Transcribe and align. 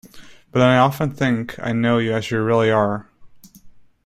But 0.49 0.61
then 0.61 0.69
I 0.69 0.77
often 0.79 1.11
think 1.11 1.59
I 1.59 1.73
know 1.73 1.99
you 1.99 2.11
as 2.15 2.31
you 2.31 2.41
really 2.41 2.71
are. 2.71 3.07